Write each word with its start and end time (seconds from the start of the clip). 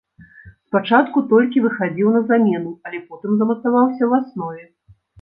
Спачатку 0.69 1.23
толькі 1.35 1.63
выхадзіў 1.67 2.09
на 2.17 2.21
замену, 2.33 2.75
але 2.89 3.05
потым 3.13 3.31
замацаваўся 3.39 3.99
ў 4.09 4.23
аснове. 4.23 4.63